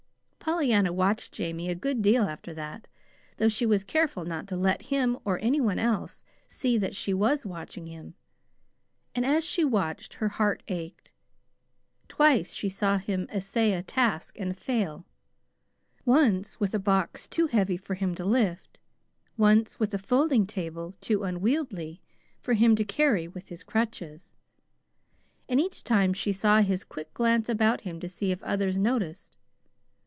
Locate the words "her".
10.15-10.29